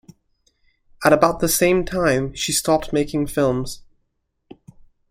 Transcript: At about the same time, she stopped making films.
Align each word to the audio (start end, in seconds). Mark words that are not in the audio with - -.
At 1.05 1.13
about 1.13 1.41
the 1.41 1.47
same 1.47 1.85
time, 1.85 2.33
she 2.33 2.51
stopped 2.51 2.91
making 2.91 3.27
films. 3.27 3.83